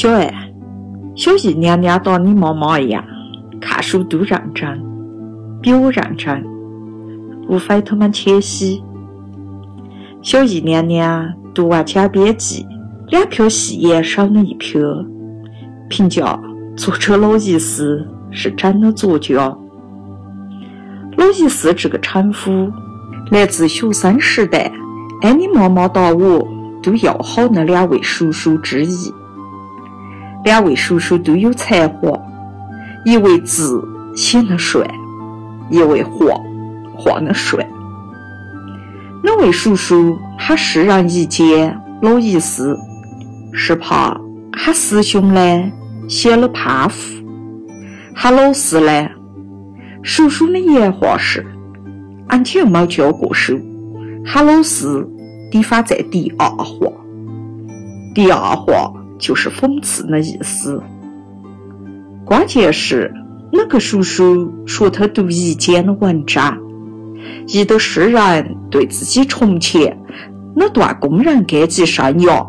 [0.00, 0.32] 小爱，
[1.16, 3.04] 小姨娘娘当你妈妈一样，
[3.60, 4.80] 看书都认真，
[5.60, 6.40] 比我认真，
[7.48, 8.80] 无非他们谦虚。
[10.22, 12.62] 小姨娘娘读完《假编辑》，
[13.10, 14.80] 两票戏言少了一票，
[15.88, 16.40] 评价
[16.76, 19.34] 作者老意思是真的作家。
[21.16, 22.70] 老意思这个称呼
[23.32, 24.70] 来自学生时代，
[25.22, 26.46] 挨你妈妈打我
[26.84, 29.12] 都要好那两位叔叔之一。
[30.44, 32.18] 两位叔叔都有才华，
[33.04, 33.82] 一位字
[34.16, 34.88] 写得帅，
[35.68, 36.40] 一位画
[36.96, 37.66] 画得帅。
[39.22, 42.78] 那位叔叔他世人一见老意思，
[43.52, 44.18] 是怕
[44.52, 45.72] 他师兄呢
[46.08, 47.22] 写了攀附，
[48.14, 49.08] 他老师呢，
[50.02, 51.44] 叔叔的原话是：
[52.28, 53.60] 俺姐没教过书，
[54.24, 55.06] 他老师
[55.50, 56.86] 地方在第二话，
[58.14, 58.94] 第二话。
[59.18, 60.82] 就是讽刺的意思。
[62.24, 63.12] 关键是
[63.52, 66.58] 那个叔叔说他读一间的文章，
[67.46, 69.98] 易得世人对自己从前
[70.54, 72.46] 那段工人阶级生涯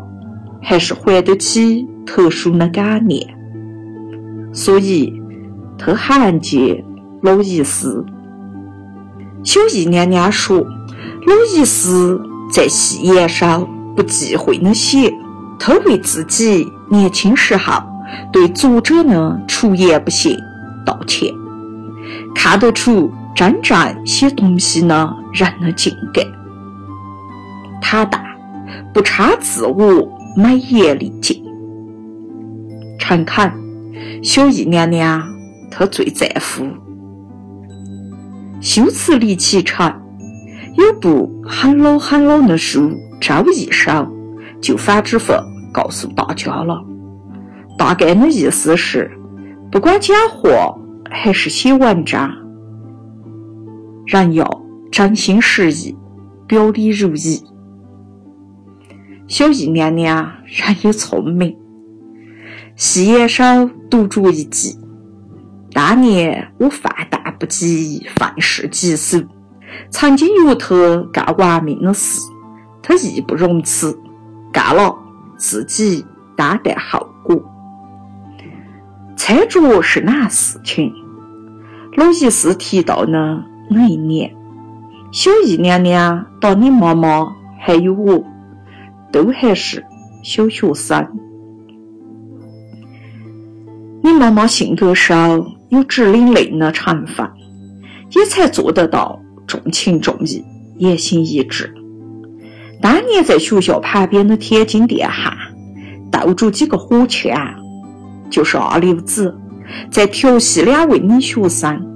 [0.62, 3.26] 还是还得起特殊的感念，
[4.52, 5.12] 所以
[5.78, 6.84] 他罕见
[7.22, 8.04] 老意思。
[9.42, 12.20] 小姨娘娘说，老意思
[12.52, 15.10] 在戏言上不忌讳的写。
[15.62, 17.82] 他为自己年轻时候
[18.32, 20.34] 对作者的出言不逊
[20.86, 21.30] 道歉，
[22.34, 26.26] 看得出真正写东西的人的境界。
[27.82, 28.22] 坦荡，
[28.94, 31.44] 不差自我，美言丽静，
[32.98, 33.52] 诚恳。
[34.22, 35.22] 小姨娘娘，
[35.70, 36.66] 她最在乎。
[38.62, 39.92] 修辞里启程，
[40.76, 44.08] 有部很老很老的书，招一手。
[44.60, 45.42] 就反指缝
[45.72, 46.84] 告诉大家了，
[47.78, 49.10] 大概的意思是，
[49.70, 50.76] 不管讲话
[51.10, 52.30] 还是写文章，
[54.06, 55.96] 人要真心实意，
[56.46, 57.42] 表里如一。
[59.28, 61.56] 小姨娘娘人也聪明，
[62.74, 64.76] 细言上独着一计。
[65.72, 69.22] 当年我犯大不及，犯事极俗，
[69.88, 72.20] 曾经约他干玩命的事，
[72.82, 73.96] 他义不容辞。
[74.52, 74.98] 干了，
[75.40, 76.04] 自己
[76.36, 77.42] 担待后果。
[79.16, 80.92] 猜着是哪事情？
[81.96, 83.42] 老意思提到呢？
[83.70, 84.36] 那一年，
[85.10, 88.22] 小姨娘娘当你妈妈还有我，
[89.10, 89.82] 都还是
[90.22, 91.08] 小学生。
[94.02, 97.26] 你妈妈性格上有直领类的成分，
[98.14, 100.44] 也才做得到重情重义、
[100.76, 101.74] 言行一致。
[102.80, 105.36] 当年在学校旁边的天津店汉，
[106.10, 107.32] 斗着几个火枪，
[108.30, 109.36] 就是二流子，
[109.90, 111.86] 在调戏两位女学生。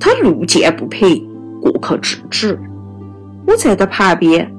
[0.00, 1.28] 他路见不平，
[1.60, 2.60] 过去制止。
[3.46, 4.50] 我在他旁边，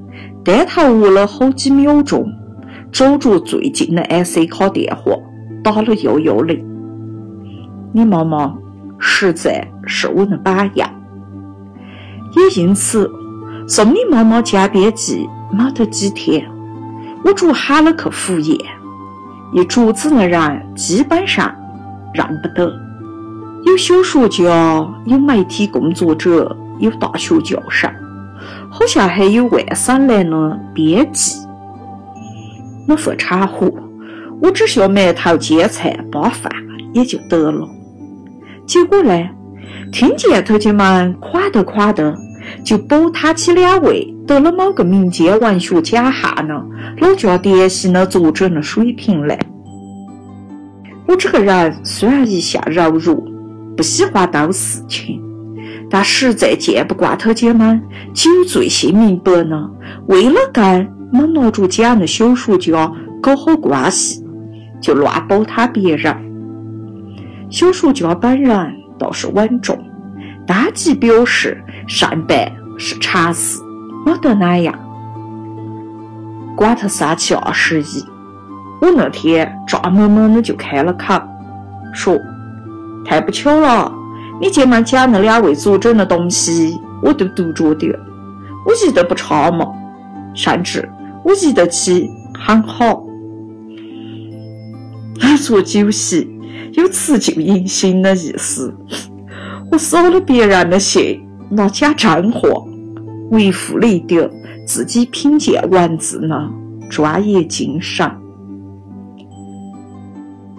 [0.44, 2.32] 单头卧了好几秒钟，
[2.92, 5.14] 找着最近的 IC 卡电话，
[5.64, 6.64] 打了幺幺零。
[7.92, 8.56] 你妈妈
[9.00, 10.88] 实在是我的榜样，
[12.36, 13.10] 也因此
[13.68, 15.28] 送你妈妈加编辑。
[15.56, 16.46] 没得几天，
[17.24, 18.60] 我主喊了去赴宴，
[19.54, 21.50] 一桌子的人基本上
[22.14, 22.70] 认不得，
[23.64, 24.46] 有小说家，
[25.06, 27.88] 有媒体工作者，有大学教授，
[28.70, 31.40] 好像还有外省来的编辑。
[32.86, 33.72] 那副场合，
[34.42, 36.52] 我只需要埋头煎菜扒饭
[36.94, 37.66] 也就得了。
[38.66, 39.30] 结果呢，
[39.94, 42.14] 听见他们夸得夸得，
[42.66, 44.15] 就包他起两位。
[44.28, 46.66] 得了某个民间文学奖项呢，
[47.00, 49.38] 老家典型的作者的水平来。
[51.08, 53.16] 我这个人虽然一向柔弱，
[53.78, 55.22] 不喜欢斗事情，
[55.90, 57.80] 但实在见不惯他家们
[58.14, 59.70] 酒醉心明白呢。
[60.08, 62.92] 为了跟没拿着奖的小说家
[63.22, 64.26] 搞好关系，
[64.82, 66.16] 就乱宝他别人。
[67.52, 69.78] 小说家本人倒是稳重，
[70.48, 73.60] 当即表示上办是常事。
[74.06, 74.78] 没得哪样，
[76.56, 78.06] 管他三七二十一。
[78.80, 81.20] 我那天炸猛猛的就开了口，
[81.92, 82.16] 说
[83.04, 83.92] ：“太不巧了，
[84.40, 87.88] 你姐们讲那两位作者的东西，我都读着的，
[88.64, 89.66] 我记得不差嘛，
[90.36, 90.88] 甚至
[91.24, 92.08] 我记得起
[92.38, 93.04] 很好。
[95.42, 96.30] 做酒席
[96.74, 98.76] 有辞旧迎新的意思，
[99.72, 102.50] 我扫了别人的兴，那讲真话。”
[103.32, 104.30] 维护了一点
[104.66, 106.50] 自己品鉴文字的
[106.90, 108.10] 专业精神。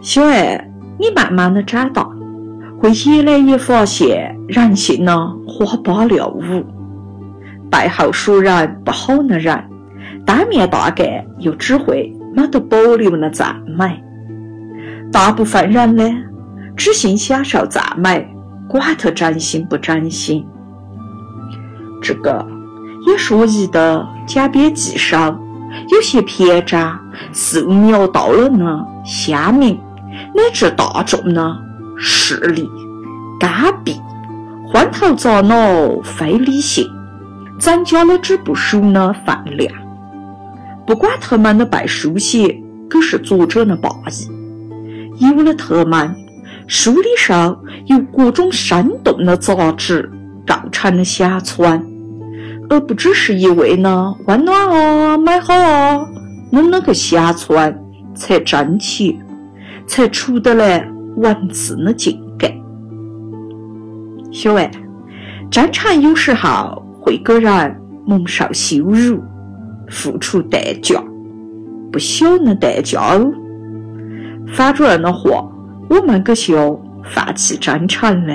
[0.03, 2.09] 小爱，你慢慢的长大，
[2.81, 6.41] 会越来越发现人性呢花八了五，
[7.71, 9.65] 背后说人不好的人，
[10.25, 14.03] 当面大概又只会没得保留了赞美。
[15.11, 16.05] 大部分人呢，
[16.77, 18.29] 只信享受赞美，
[18.69, 20.45] 管他真心不真心。
[22.03, 22.47] 这个
[23.07, 25.41] 也说宜的甲边记上
[25.89, 26.99] 有些篇章
[27.33, 29.79] 素描到了呢乡民。
[30.35, 31.59] 乃至大众呢，
[31.99, 32.67] 势力、
[33.39, 33.51] 干
[33.85, 34.01] 闭、
[34.73, 36.89] 昏头杂脑、非理性，
[37.59, 39.71] 增加了这部书的分量。
[40.87, 44.31] 不管他们的被书写，可是作者的霸意。
[45.19, 46.17] 有了他们，
[46.67, 50.11] 书里上有各种生动的杂志
[50.47, 51.85] 构成了乡村，
[52.69, 56.07] 而不只是一味呢温暖啊、美好啊，
[56.51, 57.79] 那那个乡村
[58.15, 59.17] 才真切。
[59.89, 60.85] 才出得来
[61.15, 62.53] 文字的境界。
[64.33, 64.69] 小爱，
[65.49, 69.23] 战场有时候会给人蒙受羞辱，
[69.89, 71.01] 付出代价，
[71.93, 73.33] 不小的代价哦。
[74.49, 75.49] 反转的话，
[75.89, 78.33] 我们可要放弃战场呢？